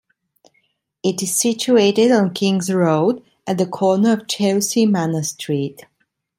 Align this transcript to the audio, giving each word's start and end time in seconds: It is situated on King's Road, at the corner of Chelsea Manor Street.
It 1.03 1.21
is 1.21 1.35
situated 1.35 2.11
on 2.11 2.33
King's 2.33 2.73
Road, 2.73 3.23
at 3.45 3.59
the 3.59 3.67
corner 3.67 4.13
of 4.13 4.27
Chelsea 4.27 4.87
Manor 4.87 5.21
Street. 5.21 5.85